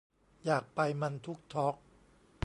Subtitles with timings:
[0.45, 1.75] อยากไปมันทุกทอล์ก